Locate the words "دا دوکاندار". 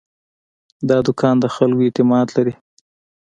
0.89-1.49